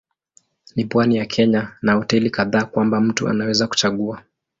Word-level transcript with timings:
Ni 0.75 0.85
pwani 0.85 1.15
ya 1.17 1.25
Kenya 1.25 1.75
na 1.81 1.93
hoteli 1.93 2.29
kadhaa 2.29 2.65
kwamba 2.65 3.01
mtu 3.01 3.27
anaweza 3.29 3.67
kuchagua. 3.67 4.23